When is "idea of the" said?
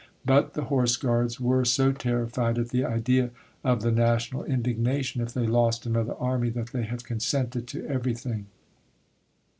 2.83-3.91